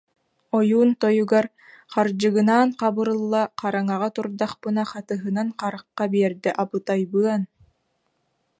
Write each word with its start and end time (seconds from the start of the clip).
Ойуун 0.57 0.89
тойугар: 1.01 1.45
«Хардьыгынаан 1.93 2.69
Хабырылла 2.79 3.43
хараҥаҕа 3.59 4.09
турдахпына 4.15 4.83
хатыһынан 4.91 5.49
харахха 5.59 6.05
биэрдэ, 6.11 6.49
абытайбыан 6.61 7.43